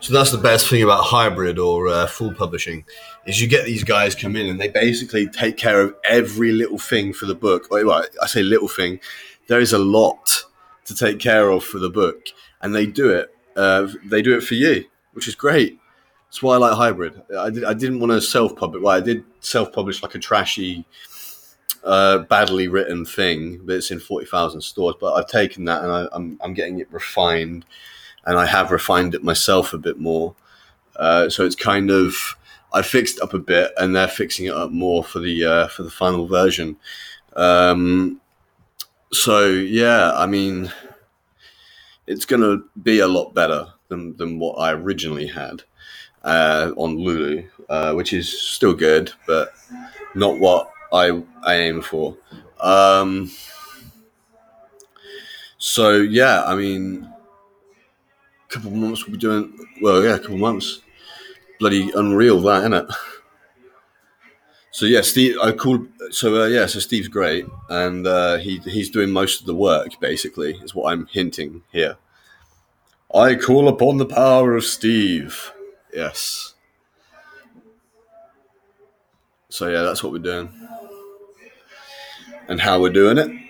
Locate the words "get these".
3.46-3.84